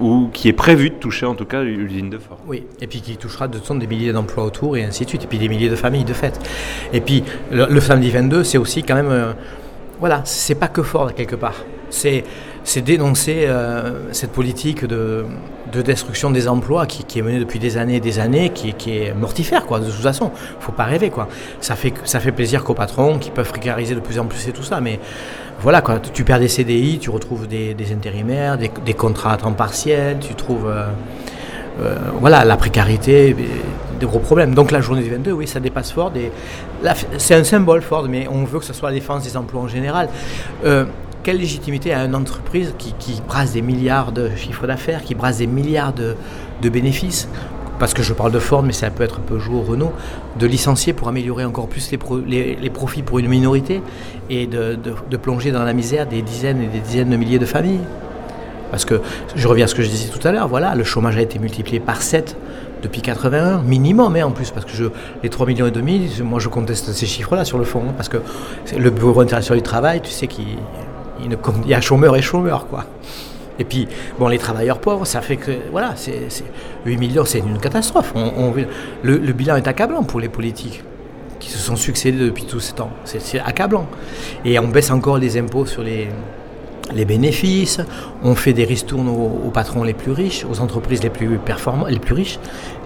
ou 0.00 0.30
qui 0.32 0.48
est 0.48 0.54
prévu 0.54 0.88
de 0.88 0.94
toucher 0.94 1.26
en 1.26 1.34
tout 1.34 1.44
cas 1.44 1.62
l'usine 1.62 2.08
de 2.08 2.16
Ford. 2.16 2.38
Oui, 2.46 2.64
et 2.80 2.86
puis 2.86 3.02
qui 3.02 3.18
touchera 3.18 3.46
de 3.46 3.58
toute 3.58 3.78
des 3.78 3.86
milliers 3.86 4.14
d'emplois 4.14 4.44
autour 4.44 4.78
et 4.78 4.84
ainsi 4.84 5.04
de 5.04 5.10
suite, 5.10 5.24
et 5.24 5.26
puis 5.26 5.36
des 5.36 5.48
milliers 5.48 5.68
de 5.68 5.76
familles 5.76 6.04
de 6.04 6.14
fait. 6.14 6.40
Et 6.94 7.02
puis 7.02 7.22
le, 7.52 7.66
le 7.68 7.80
samedi 7.80 8.10
22 8.10 8.42
c'est 8.42 8.56
aussi 8.56 8.82
quand 8.82 8.94
même 8.94 9.34
voilà, 10.00 10.20
c'est 10.24 10.54
pas 10.54 10.68
que 10.68 10.82
Ford 10.82 11.14
quelque 11.14 11.36
part. 11.36 11.64
C'est 11.90 12.24
dénoncer 12.82 13.44
euh, 13.46 14.12
cette 14.12 14.32
politique 14.32 14.84
de, 14.84 15.24
destruction 15.72 16.30
des 16.30 16.48
emplois 16.48 16.86
qui, 16.86 17.18
est 17.18 17.22
menée 17.22 17.38
depuis 17.38 17.58
des 17.58 17.76
années 17.76 17.96
et 17.96 18.00
des 18.00 18.18
années, 18.18 18.50
qui, 18.50 18.70
est 18.70 19.14
mortifère, 19.14 19.66
quoi, 19.66 19.78
de 19.78 19.84
toute 19.86 19.94
façon. 19.94 20.30
faut 20.58 20.72
pas 20.72 20.84
rêver, 20.84 21.10
quoi. 21.10 21.28
Ça 21.60 21.76
fait, 21.76 21.92
ça 22.04 22.18
fait 22.18 22.32
plaisir 22.32 22.64
qu'aux 22.64 22.74
patrons, 22.74 23.18
qui 23.18 23.30
peuvent 23.30 23.48
précariser 23.48 23.94
de 23.94 24.00
plus 24.00 24.18
en 24.18 24.24
plus 24.24 24.48
et 24.48 24.52
tout 24.52 24.62
ça, 24.62 24.80
mais 24.80 24.98
voilà, 25.60 25.80
quoi. 25.80 26.00
Tu 26.00 26.24
perds 26.24 26.40
des 26.40 26.48
CDI, 26.48 26.98
tu 26.98 27.10
retrouves 27.10 27.46
des, 27.46 27.76
intérimaires, 27.92 28.58
des, 28.58 28.94
contrats 28.94 29.34
à 29.34 29.36
temps 29.36 29.52
partiel, 29.52 30.18
tu 30.18 30.34
trouves... 30.34 30.68
Euh, 30.68 30.86
euh, 31.82 31.94
voilà, 32.20 32.44
la 32.44 32.56
précarité, 32.56 33.36
des 33.98 34.06
gros 34.06 34.18
problèmes. 34.18 34.54
Donc 34.54 34.70
la 34.70 34.80
journée 34.80 35.02
du 35.02 35.10
22, 35.10 35.32
oui, 35.32 35.46
ça 35.46 35.60
dépasse 35.60 35.92
Ford. 35.92 36.12
C'est 37.18 37.34
un 37.34 37.44
symbole 37.44 37.82
Ford, 37.82 38.06
mais 38.08 38.26
on 38.28 38.44
veut 38.44 38.58
que 38.58 38.64
ce 38.64 38.72
soit 38.72 38.90
la 38.90 38.94
défense 38.94 39.24
des 39.24 39.36
emplois 39.36 39.62
en 39.62 39.68
général. 39.68 40.08
Euh, 40.64 40.84
quelle 41.22 41.38
légitimité 41.38 41.92
a 41.92 42.04
une 42.04 42.14
entreprise 42.14 42.72
qui, 42.78 43.20
brasse 43.26 43.52
des 43.52 43.62
milliards 43.62 44.12
de 44.12 44.30
chiffres 44.36 44.66
d'affaires, 44.66 45.02
qui 45.02 45.16
brasse 45.16 45.38
des 45.38 45.48
milliards 45.48 45.92
de, 45.92 46.14
bénéfices? 46.68 47.28
Parce 47.80 47.94
que 47.94 48.02
je 48.02 48.12
parle 48.12 48.30
de 48.30 48.38
Ford, 48.38 48.62
mais 48.62 48.72
ça 48.72 48.90
peut 48.90 49.02
être 49.02 49.18
Peugeot, 49.20 49.60
Renault, 49.60 49.92
de 50.38 50.46
licencier 50.46 50.92
pour 50.92 51.08
améliorer 51.08 51.44
encore 51.44 51.66
plus 51.66 51.90
les, 52.26 52.70
profits 52.70 53.02
pour 53.02 53.18
une 53.18 53.28
minorité 53.28 53.82
et 54.30 54.46
de, 54.46 54.78
de, 55.10 55.16
plonger 55.16 55.50
dans 55.50 55.64
la 55.64 55.72
misère 55.72 56.06
des 56.06 56.22
dizaines 56.22 56.62
et 56.62 56.68
des 56.68 56.78
dizaines 56.78 57.10
de 57.10 57.16
milliers 57.16 57.40
de 57.40 57.44
familles. 57.44 57.80
Parce 58.70 58.84
que, 58.84 59.00
je 59.34 59.48
reviens 59.48 59.64
à 59.64 59.68
ce 59.68 59.74
que 59.74 59.82
je 59.82 59.88
disais 59.88 60.08
tout 60.08 60.26
à 60.26 60.32
l'heure, 60.32 60.48
voilà, 60.48 60.74
le 60.74 60.84
chômage 60.84 61.16
a 61.16 61.22
été 61.22 61.38
multiplié 61.38 61.80
par 61.80 62.02
7 62.02 62.36
depuis 62.86 63.02
81, 63.02 63.62
minimum, 63.62 64.12
mais 64.12 64.20
hein, 64.20 64.28
en 64.28 64.30
plus, 64.30 64.50
parce 64.50 64.64
que 64.64 64.92
les 65.22 65.28
3 65.28 65.46
millions 65.46 65.66
et 65.66 66.22
moi 66.22 66.38
je 66.38 66.48
conteste 66.48 66.92
ces 66.92 67.06
chiffres-là 67.06 67.44
sur 67.44 67.58
le 67.58 67.64
fond, 67.64 67.82
hein, 67.88 67.92
parce 67.96 68.08
que 68.08 68.18
le 68.78 68.90
Bureau 68.90 69.20
international 69.20 69.58
du 69.58 69.62
travail, 69.62 70.00
tu 70.00 70.10
sais 70.10 70.26
qu'il 70.26 70.44
y 71.66 71.74
a 71.74 71.80
chômeurs 71.80 72.16
et 72.16 72.22
chômeurs, 72.22 72.66
quoi. 72.68 72.84
Et 73.58 73.64
puis, 73.64 73.88
bon, 74.18 74.28
les 74.28 74.38
travailleurs 74.38 74.78
pauvres, 74.78 75.06
ça 75.06 75.20
fait 75.20 75.36
que, 75.36 75.50
voilà, 75.72 75.94
c'est, 75.96 76.28
8 76.84 76.96
millions, 76.98 77.24
c'est 77.24 77.38
une 77.38 77.58
catastrophe. 77.58 78.12
On, 78.14 78.52
le, 79.02 79.16
le, 79.16 79.32
bilan 79.32 79.56
est 79.56 79.66
accablant 79.66 80.04
pour 80.04 80.20
les 80.20 80.28
politiques 80.28 80.82
qui 81.40 81.50
se 81.50 81.58
sont 81.58 81.76
succédés 81.76 82.18
depuis 82.18 82.44
tout 82.44 82.60
ce 82.60 82.74
temps. 82.74 82.90
C'est, 83.04 83.40
accablant. 83.40 83.86
Et 84.44 84.58
on 84.58 84.68
baisse 84.68 84.90
encore 84.90 85.18
les 85.18 85.38
impôts 85.38 85.64
sur 85.64 85.82
les, 85.82 86.08
les 86.94 87.04
bénéfices, 87.04 87.80
on 88.22 88.34
fait 88.34 88.52
des 88.52 88.64
ristournes 88.64 89.08
aux, 89.08 89.50
patrons 89.50 89.82
les 89.82 89.94
plus 89.94 90.12
riches, 90.12 90.44
aux 90.48 90.60
entreprises 90.60 91.02
les 91.02 91.10
plus 91.10 91.38
performantes, 91.38 91.90
les 91.90 91.98
plus 91.98 92.14
riches, 92.14 92.38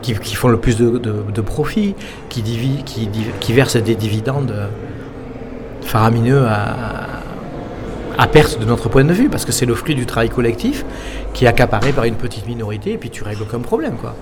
qui, 0.03 0.15
font 0.15 0.49
le 0.49 0.59
plus 0.59 0.77
de, 0.79 1.41
profits, 1.41 1.95
qui, 2.29 2.43
qui, 2.43 3.53
versent 3.53 3.77
des 3.77 3.95
dividendes 3.97 4.55
faramineux 5.83 6.47
à, 6.47 7.07
à 8.19 8.27
perte 8.27 8.61
de 8.61 8.65
notre 8.65 8.89
point 8.89 9.05
de 9.05 9.13
vue, 9.13 9.29
parce 9.29 9.45
que 9.45 9.53
c'est 9.53 9.67
le 9.67 9.75
fruit 9.75 9.95
du 9.95 10.07
travail 10.07 10.29
collectif 10.29 10.85
qui 11.33 11.45
est 11.45 11.49
accaparé 11.49 11.93
par 11.93 12.05
une 12.05 12.17
petite 12.17 12.47
minorité, 12.47 12.93
et 12.93 12.99
puis 12.99 13.11
tu 13.11 13.23
règles 13.23 13.43
aucun 13.43 13.61
problème. 13.61 13.97
Quoi. 13.97 14.15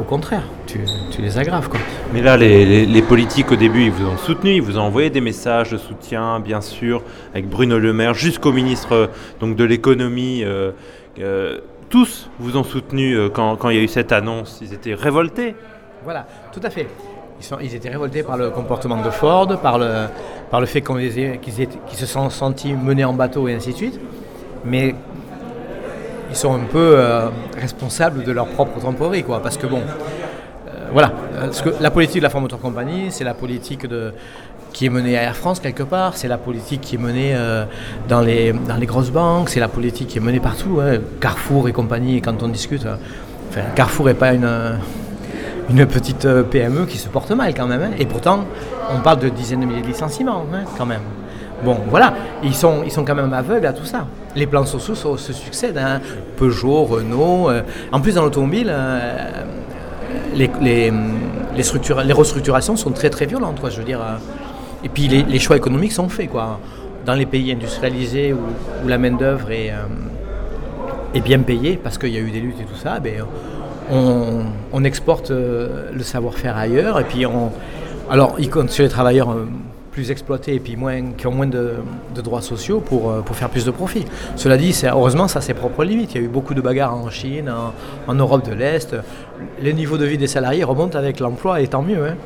Au 0.00 0.04
contraire, 0.04 0.42
tu, 0.66 0.78
les 1.20 1.38
aggraves. 1.38 1.68
Quoi. 1.68 1.78
Mais 2.14 2.22
là, 2.22 2.36
les, 2.36 3.02
politiques, 3.02 3.52
au 3.52 3.56
début, 3.56 3.84
ils 3.84 3.90
vous 3.90 4.06
ont 4.06 4.16
soutenu, 4.16 4.52
ils 4.52 4.62
vous 4.62 4.78
ont 4.78 4.82
envoyé 4.82 5.10
des 5.10 5.20
messages 5.20 5.70
de 5.70 5.76
soutien, 5.76 6.40
bien 6.40 6.62
sûr, 6.62 7.02
avec 7.32 7.48
Bruno 7.48 7.78
Le 7.78 7.92
Maire, 7.92 8.14
jusqu'au 8.14 8.52
ministre 8.52 9.10
donc, 9.40 9.54
de 9.54 9.64
l'économie. 9.64 10.42
Euh, 10.44 10.72
euh, 11.18 11.58
tous 11.90 12.30
vous 12.38 12.56
ont 12.56 12.64
soutenu 12.64 13.14
euh, 13.14 13.28
quand, 13.28 13.56
quand 13.56 13.68
il 13.68 13.76
y 13.76 13.80
a 13.80 13.82
eu 13.82 13.88
cette 13.88 14.12
annonce. 14.12 14.60
Ils 14.62 14.72
étaient 14.72 14.94
révoltés. 14.94 15.54
Voilà, 16.04 16.26
tout 16.52 16.60
à 16.62 16.70
fait. 16.70 16.86
Ils, 17.60 17.74
étaient 17.74 17.90
révoltés 17.90 18.22
par 18.22 18.38
le 18.38 18.50
comportement 18.50 19.02
de 19.02 19.10
Ford, 19.10 19.60
par 19.60 19.78
le, 19.78 20.06
par 20.50 20.60
le 20.60 20.66
fait 20.66 20.80
qu'ils 20.80 21.98
se 21.98 22.06
sont 22.06 22.30
sentis 22.30 22.72
menés 22.72 23.04
en 23.04 23.12
bateau 23.12 23.48
et 23.48 23.54
ainsi 23.54 23.72
de 23.72 23.76
suite. 23.76 24.00
Mais 24.64 24.94
ils 26.32 26.36
sont 26.36 26.54
un 26.54 26.64
peu 26.70 26.96
responsables 27.60 28.24
de 28.24 28.32
leur 28.32 28.46
propre 28.46 28.78
tromperie, 28.80 29.22
quoi. 29.22 29.40
Parce 29.42 29.56
que 29.56 29.66
bon, 29.66 29.82
voilà, 30.92 31.12
parce 31.38 31.62
que 31.62 31.70
la 31.80 31.90
politique 31.90 32.18
de 32.18 32.22
la 32.22 32.30
Ford 32.30 32.40
Motor 32.40 32.60
Company, 32.60 33.08
c'est 33.10 33.24
la 33.24 33.34
politique 33.34 33.86
de, 33.86 34.12
qui 34.72 34.86
est 34.86 34.90
menée 34.90 35.16
à 35.16 35.22
Air 35.22 35.36
France 35.36 35.60
quelque 35.60 35.82
part, 35.82 36.16
c'est 36.16 36.28
la 36.28 36.38
politique 36.38 36.80
qui 36.80 36.96
est 36.96 36.98
menée 36.98 37.36
dans, 38.08 38.20
les, 38.20 38.52
dans 38.52 38.76
les 38.76 38.86
grosses 38.86 39.10
banques, 39.10 39.50
c'est 39.50 39.60
la 39.60 39.68
politique 39.68 40.08
qui 40.08 40.18
est 40.18 40.22
menée 40.22 40.40
partout, 40.40 40.80
hein. 40.82 40.98
Carrefour 41.20 41.68
et 41.68 41.72
compagnie, 41.72 42.20
quand 42.20 42.42
on 42.42 42.48
discute. 42.48 42.86
Carrefour 43.74 44.06
n'est 44.06 44.14
pas 44.14 44.32
une, 44.32 44.48
une 45.70 45.86
petite 45.86 46.24
euh, 46.24 46.42
PME 46.42 46.86
qui 46.86 46.98
se 46.98 47.08
porte 47.08 47.30
mal 47.30 47.54
quand 47.54 47.66
même. 47.66 47.82
Hein. 47.82 47.90
Et 47.98 48.06
pourtant, 48.06 48.44
on 48.90 49.00
parle 49.00 49.20
de 49.20 49.28
dizaines 49.28 49.60
de 49.60 49.66
milliers 49.66 49.82
de 49.82 49.86
licenciements 49.86 50.44
hein, 50.52 50.64
quand 50.76 50.86
même. 50.86 51.02
Bon, 51.64 51.78
voilà, 51.88 52.14
ils 52.42 52.54
sont, 52.54 52.84
quand 53.06 53.14
même 53.14 53.32
aveugles 53.32 53.66
à 53.66 53.72
tout 53.72 53.84
ça. 53.84 54.06
Les 54.34 54.46
plans 54.46 54.64
sociaux 54.64 55.16
se 55.16 55.32
succèdent. 55.32 55.78
Hein. 55.78 56.00
Peugeot, 56.36 56.84
Renault. 56.84 57.50
Euh, 57.50 57.62
en 57.92 58.00
plus, 58.00 58.14
dans 58.14 58.22
l'automobile, 58.22 58.68
euh, 58.70 59.28
les, 60.34 60.92
restructurations 62.12 62.76
sont 62.76 62.90
très 62.90 63.10
très 63.10 63.26
violentes. 63.26 63.60
Dire, 63.84 64.00
et 64.84 64.88
puis 64.88 65.08
les, 65.08 65.38
choix 65.38 65.56
économiques 65.56 65.92
sont 65.92 66.08
faits. 66.08 66.30
Quoi. 66.30 66.58
Dans 67.06 67.14
les 67.14 67.26
pays 67.26 67.52
industrialisés 67.52 68.32
où, 68.32 68.88
la 68.88 68.98
main-d'œuvre 68.98 69.50
est, 69.52 69.72
est, 71.14 71.20
bien 71.20 71.40
payée, 71.40 71.78
parce 71.82 71.98
qu'il 71.98 72.10
y 72.10 72.16
a 72.16 72.20
eu 72.20 72.30
des 72.30 72.40
luttes 72.40 72.60
et 72.60 72.64
tout 72.64 72.78
ça, 72.78 72.98
ben, 72.98 73.24
on, 74.72 74.84
exporte 74.84 75.30
euh, 75.30 75.90
le 75.92 76.02
savoir-faire 76.02 76.56
ailleurs. 76.56 77.00
Alors, 78.10 78.36
sur 78.68 78.82
les 78.82 78.88
travailleurs 78.88 79.30
euh, 79.30 79.46
plus 79.92 80.10
exploités 80.10 80.54
et 80.54 80.60
puis 80.60 80.74
moins, 80.74 81.12
qui 81.12 81.26
ont 81.26 81.32
moins 81.32 81.46
de, 81.46 81.74
droits 82.16 82.42
sociaux 82.42 82.80
pour, 82.80 83.10
euh, 83.10 83.20
pour, 83.20 83.36
faire 83.36 83.48
plus 83.48 83.64
de 83.64 83.70
profit. 83.70 84.04
Cela 84.36 84.56
dit, 84.56 84.74
heureusement, 84.84 85.28
ça 85.28 85.38
a 85.38 85.42
ses 85.42 85.54
propres 85.54 85.84
limites. 85.84 86.14
Il 86.14 86.20
y 86.20 86.24
a 86.24 86.24
eu 86.24 86.28
beaucoup 86.28 86.54
de 86.54 86.60
bagarres 86.60 86.96
en 86.96 87.10
Chine, 87.10 87.52
en, 88.08 88.14
Europe 88.14 88.48
de 88.48 88.54
l'Est. 88.54 88.96
Le 89.62 89.70
niveau 89.70 89.98
de 89.98 90.04
vie 90.04 90.18
des 90.18 90.26
salariés 90.26 90.64
remonte 90.64 90.96
avec 90.96 91.20
l'emploi 91.20 91.60
et 91.60 91.68
tant 91.68 91.82
mieux. 91.82 92.06
Hein. 92.06 92.16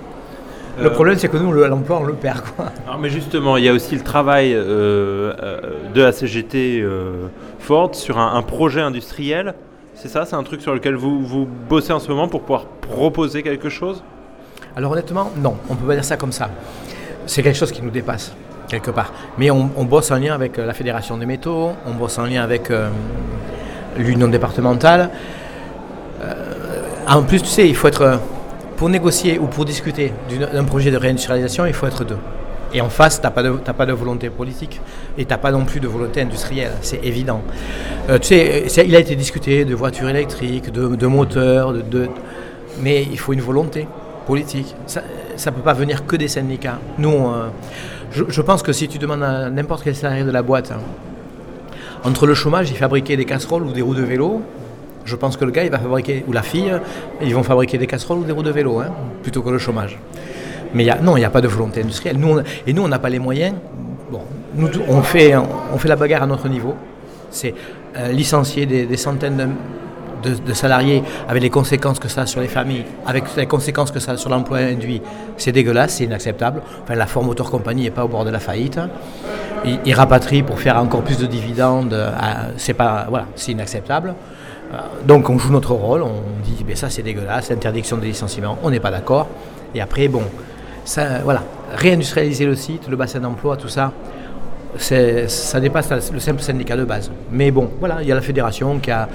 Le 0.81 0.91
problème, 0.91 1.19
c'est 1.19 1.29
que 1.29 1.37
nous, 1.37 1.53
l'emploi, 1.53 1.99
on 2.01 2.05
le 2.05 2.15
perd. 2.15 2.43
Quoi. 2.55 2.67
mais 3.01 3.11
justement, 3.11 3.57
il 3.57 3.65
y 3.65 3.69
a 3.69 3.73
aussi 3.73 3.95
le 3.95 4.03
travail 4.03 4.53
de 4.53 5.33
la 5.95 6.13
CGT 6.13 6.85
Ford 7.59 7.95
sur 7.95 8.19
un 8.19 8.43
projet 8.43 8.81
industriel 8.81 9.55
c'est 9.97 10.09
ça 10.09 10.27
C'est 10.27 10.37
un 10.37 10.43
truc 10.43 10.61
sur 10.61 10.75
lequel 10.75 10.95
vous, 10.95 11.25
vous 11.25 11.49
bossez 11.69 11.93
en 11.93 11.99
ce 11.99 12.09
moment 12.09 12.29
pour 12.29 12.43
pouvoir 12.43 12.67
proposer 12.67 13.43
quelque 13.43 13.71
chose? 13.71 14.03
Alors 14.77 14.93
honnêtement, 14.93 15.33
non, 15.39 15.57
on 15.71 15.75
ne 15.75 15.79
peut 15.79 15.87
pas 15.87 15.95
dire 15.95 16.05
ça 16.05 16.19
comme 16.19 16.33
ça. 16.33 16.51
C'est 17.27 17.43
quelque 17.43 17.57
chose 17.59 17.73
qui 17.73 17.83
nous 17.83 17.91
dépasse, 17.91 18.33
quelque 18.69 18.91
part. 18.91 19.13
Mais 19.37 19.51
on, 19.51 19.85
bosse 19.85 20.11
en 20.13 20.17
lien 20.17 20.35
avec 20.35 20.59
euh, 20.59 20.65
la 20.67 20.73
Fédération 20.73 21.19
des 21.19 21.27
métaux, 21.27 21.73
on 21.87 21.93
bosse 21.93 22.19
en 22.19 22.25
lien 22.25 22.43
avec 22.43 22.71
euh, 22.71 22.89
l'Union 23.99 24.29
départementale. 24.29 25.11
Euh, 26.23 26.35
en 27.09 27.23
plus, 27.23 27.43
tu 27.43 27.49
sais, 27.49 27.69
il 27.69 27.75
faut 27.75 27.89
être... 27.89 28.21
Pour 28.77 28.91
négocier 28.91 29.39
ou 29.39 29.47
pour 29.47 29.65
discuter 29.65 30.13
d'un 30.53 30.65
projet 30.65 30.91
de 30.91 30.99
réindustrialisation, 30.99 31.65
il 31.65 31.73
faut 31.73 31.87
être 31.87 32.05
deux. 32.05 32.19
Et 32.75 32.83
en 32.83 32.91
face, 32.91 33.23
tu 33.23 33.27
n'as 33.27 33.31
pas, 33.31 33.87
de, 33.87 33.93
volonté 33.93 34.29
politique 34.29 34.83
et 35.17 35.25
tu 35.25 35.31
n'as 35.31 35.39
pas 35.39 35.51
non 35.51 35.65
plus 35.65 35.81
de 35.81 35.89
volonté 35.89 36.21
industrielle, 36.21 36.73
c'est 36.83 37.03
évident. 37.03 37.41
Tu 38.21 38.23
sais, 38.23 38.85
il 38.87 38.95
a 38.95 38.99
été 38.99 39.17
discuté 39.17 39.65
de 39.65 39.75
voitures 39.75 40.11
électriques, 40.11 40.71
de, 40.71 41.07
moteurs, 41.07 41.73
de, 41.73 42.11
mais 42.83 43.03
il 43.11 43.19
faut 43.19 43.33
une 43.33 43.41
volonté 43.41 43.89
politique. 44.27 44.75
Ça 44.87 45.03
ne 45.03 45.51
peut 45.57 45.63
pas 45.63 45.73
venir 45.73 46.07
que 46.07 46.17
des 46.17 46.29
syndicats. 46.29 46.79
Nous, 46.99 47.11
euh, 47.11 47.49
je, 48.11 48.41
pense 48.43 48.63
que 48.63 48.73
si 48.73 48.89
tu 48.89 48.99
demandes 48.99 49.23
à 49.23 49.49
n'importe 49.51 49.85
quel 49.85 49.95
salarié 49.95 50.25
de 50.25 50.31
la 50.31 50.43
boîte, 50.43 50.73
hein, 50.73 50.81
entre 52.05 52.27
le 52.27 52.35
chômage, 52.35 52.71
il 52.71 52.77
fabriquait 52.77 53.17
des 53.17 53.25
casseroles 53.25 53.63
ou 53.63 53.73
des 53.73 53.83
roues 53.83 53.95
de 53.95 54.03
vélo, 54.03 54.43
je 55.05 55.17
pense 55.17 55.37
que 55.37 55.45
le 55.45 55.53
gars, 55.53 55.65
il 55.65 55.71
va 55.71 55.79
fabriquer, 55.79 56.25
ou 56.27 56.33
la 56.33 56.43
fille, 56.43 56.73
ils 57.23 57.35
vont 57.35 57.43
fabriquer 57.43 57.79
des 57.79 57.87
casseroles 57.87 58.19
ou 58.19 58.25
des 58.25 58.33
roues 58.33 58.43
de 58.43 58.51
vélo, 58.51 58.81
hein, 58.81 58.89
plutôt 59.23 59.43
que 59.43 59.51
le 59.51 59.59
chômage. 59.59 59.99
Mais 60.75 60.87
non, 61.03 61.17
il 61.17 61.21
n'y 61.21 61.27
a 61.27 61.31
pas 61.31 61.41
de 61.41 61.49
volonté 61.49 61.81
industrielle. 61.81 62.19
Et 62.67 62.73
nous, 62.73 62.83
on 62.83 62.89
n'a 62.89 62.99
pas 62.99 63.09
les 63.09 63.21
moyens. 63.21 63.55
Bon, 64.11 64.21
on 64.89 65.03
fait, 65.03 65.35
on 65.37 65.79
fait 65.79 65.89
la 65.89 65.97
bagarre 65.97 66.25
à 66.25 66.27
notre 66.27 66.49
niveau. 66.49 66.75
C'est 67.31 67.55
euh, 67.97 68.09
licencier 68.13 68.67
des, 68.67 68.97
centaines 68.97 69.37
de, 69.37 69.47
salariés 70.55 71.03
avec 71.29 71.43
les 71.43 71.51
conséquences 71.51 71.99
que 71.99 72.09
ça 72.09 72.23
a 72.23 72.27
sur 72.27 72.41
les 72.41 72.49
familles, 72.49 72.85
avec 73.07 73.25
les 73.37 73.47
conséquences 73.47 73.91
que 73.91 74.01
ça 74.01 74.13
a 74.13 74.17
sur 74.17 74.31
l'emploi 74.31 74.59
induit. 74.59 75.03
C'est 75.37 75.53
dégueulasse, 75.53 75.97
c'est 75.97 76.05
inacceptable. 76.05 76.63
Enfin, 76.83 76.95
la 76.95 77.07
Ford 77.07 77.25
Motor 77.25 77.51
Company 77.51 77.83
n'est 77.83 77.91
pas 77.91 78.05
au 78.05 78.09
bord 78.09 78.25
de 78.25 78.31
la 78.31 78.41
faillite. 78.41 78.79
Ils, 79.65 79.79
ils, 79.85 79.95
rapatrient 79.95 80.43
pour 80.43 80.61
faire 80.61 80.77
encore 80.79 81.03
plus 81.03 81.19
de 81.19 81.27
dividendes. 81.27 81.95
Euh, 81.95 82.11
c'est 82.57 82.75
pas, 82.75 83.07
voilà, 83.09 83.27
c'est 83.35 83.53
inacceptable. 83.53 84.15
Euh, 84.73 84.79
donc 85.07 85.31
on 85.31 85.39
joue 85.39 85.53
notre 85.53 85.73
rôle, 85.73 86.03
on 86.03 86.23
dit 86.43 86.65
ben 86.65 86.75
ça 86.75 86.91
c'est 86.91 87.03
dégueulasse, 87.03 87.51
interdiction 87.51 87.97
des 87.99 88.09
licenciements, 88.09 88.59
on 88.63 88.71
n'est 88.71 88.81
pas 88.81 88.91
d'accord. 88.91 89.29
Et 89.75 89.81
après, 89.81 90.09
bon, 90.09 90.23
ça, 90.85 91.21
voilà, 91.23 91.43
réindustrialiser 91.75 92.47
le 92.47 92.55
site, 92.55 92.89
le 92.89 92.97
bassin 92.97 93.21
d'emploi, 93.21 93.57
tout 93.57 93.69
ça, 93.69 93.93
ça 94.79 95.61
dépasse 95.61 96.11
le 96.13 96.21
simple 96.21 96.43
syndicat 96.43 96.77
de 96.77 96.85
base. 96.85 97.11
Mais 97.31 97.51
bon, 97.51 97.71
voilà, 97.79 97.99
il 98.03 98.09
y 98.09 98.13
a 98.13 98.15
la 98.15 98.21
fédération 98.21 98.79
qui 98.79 98.91
a, 98.91 99.09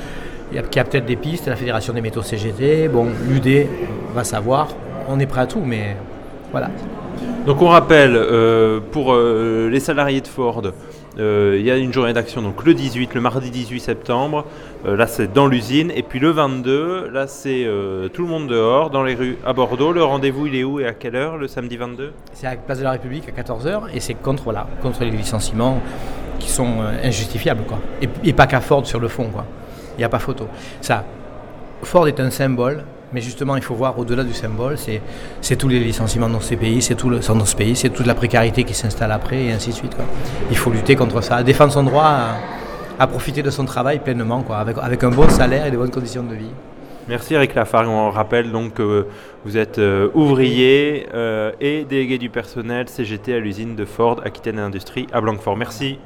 qui 0.69 0.79
a 0.79 0.83
peut-être 0.83 1.05
des 1.05 1.15
pistes, 1.15 1.47
la 1.47 1.55
fédération 1.55 1.93
des 1.93 2.01
métaux 2.01 2.21
CGT, 2.21 2.87
bon, 2.87 3.07
l'UD 3.27 3.67
va 4.13 4.23
savoir, 4.23 4.69
on 5.07 5.19
est 5.19 5.25
prêt 5.25 5.41
à 5.41 5.47
tout, 5.47 5.61
mais 5.65 5.95
voilà. 6.51 6.69
Donc 7.45 7.61
on 7.61 7.67
rappelle, 7.67 8.15
euh, 8.15 8.79
pour 8.91 9.13
euh, 9.13 9.67
les 9.71 9.79
salariés 9.79 10.21
de 10.21 10.27
Ford, 10.27 10.61
euh, 11.19 11.57
il 11.59 11.65
y 11.65 11.71
a 11.71 11.77
une 11.77 11.91
journée 11.91 12.13
d'action 12.13 12.41
donc 12.41 12.63
le 12.63 12.73
18, 12.73 13.15
le 13.15 13.21
mardi 13.21 13.49
18 13.49 13.79
septembre. 13.79 14.45
Là, 14.85 15.05
c'est 15.05 15.31
dans 15.31 15.45
l'usine. 15.45 15.91
Et 15.95 16.01
puis 16.01 16.19
le 16.19 16.29
22, 16.31 17.09
là, 17.09 17.27
c'est 17.27 17.67
tout 18.13 18.23
le 18.23 18.27
monde 18.27 18.47
dehors, 18.47 18.89
dans 18.89 19.03
les 19.03 19.13
rues 19.13 19.37
à 19.45 19.53
Bordeaux. 19.53 19.91
Le 19.91 20.03
rendez-vous, 20.03 20.47
il 20.47 20.55
est 20.55 20.63
où 20.63 20.79
et 20.79 20.87
à 20.87 20.93
quelle 20.93 21.15
heure 21.15 21.37
le 21.37 21.47
samedi 21.47 21.77
22 21.77 22.13
C'est 22.33 22.47
à 22.47 22.51
la 22.51 22.55
place 22.57 22.79
de 22.79 22.83
la 22.83 22.91
République 22.91 23.25
à 23.29 23.41
14h 23.41 23.93
et 23.93 23.99
c'est 23.99 24.15
contre, 24.15 24.43
voilà, 24.43 24.67
contre 24.81 25.03
les 25.03 25.11
licenciements 25.11 25.79
qui 26.39 26.49
sont 26.49 26.81
injustifiables. 27.03 27.63
Quoi. 27.67 27.77
Et, 28.23 28.33
pas 28.33 28.47
qu'à 28.47 28.61
Ford 28.61 28.87
sur 28.87 28.99
le 28.99 29.07
fond. 29.07 29.29
Il 29.95 29.99
n'y 29.99 30.03
a 30.03 30.09
pas 30.09 30.19
photo. 30.19 30.47
Ça, 30.81 31.03
Ford 31.83 32.07
est 32.07 32.19
un 32.19 32.29
symbole 32.29 32.83
mais 33.13 33.21
justement, 33.21 33.55
il 33.55 33.61
faut 33.61 33.75
voir 33.75 33.97
au-delà 33.99 34.23
du 34.23 34.33
symbole, 34.33 34.77
c'est 35.41 35.55
tous 35.57 35.67
les 35.67 35.79
licenciements 35.79 36.29
dans 36.29 36.39
ces 36.39 36.55
pays, 36.55 36.81
c'est 36.81 36.95
tout 36.95 37.09
le, 37.09 37.19
dans 37.19 37.45
ce 37.45 37.55
pays, 37.55 37.75
c'est 37.75 37.89
toute 37.89 38.05
la 38.05 38.15
précarité 38.15 38.63
qui 38.63 38.73
s'installe 38.73 39.11
après 39.11 39.43
et 39.45 39.51
ainsi 39.51 39.71
de 39.71 39.75
suite. 39.75 39.95
Il 40.49 40.57
faut 40.57 40.69
lutter 40.71 40.95
contre 40.95 41.21
ça, 41.21 41.43
défendre 41.43 41.73
son 41.73 41.83
droit 41.83 42.15
à, 42.99 43.07
profiter 43.07 43.41
de 43.41 43.49
son 43.49 43.65
travail 43.65 43.99
pleinement, 43.99 44.43
quoi, 44.43 44.57
avec, 44.57 44.77
avec 44.81 45.03
un 45.03 45.09
bon 45.09 45.27
salaire 45.27 45.65
et 45.65 45.71
de 45.71 45.77
bonnes 45.77 45.91
conditions 45.91 46.23
de 46.23 46.35
vie. 46.35 46.51
Merci 47.07 47.33
Eric 47.33 47.55
Lafargue. 47.55 47.89
On 47.89 48.11
rappelle 48.11 48.51
donc 48.51 48.75
que 48.75 49.07
vous 49.43 49.57
êtes 49.57 49.79
euh, 49.79 50.09
ouvrier 50.13 51.07
euh, 51.13 51.51
et 51.59 51.83
délégué 51.83 52.19
du 52.19 52.29
personnel 52.29 52.87
CGT 52.87 53.33
à 53.33 53.39
l'usine 53.39 53.75
de 53.75 53.85
Ford 53.85 54.21
Aquitaine 54.23 54.59
Industrie 54.59 55.07
à 55.11 55.19
Blanquefort. 55.19 55.57
Merci. 55.57 55.97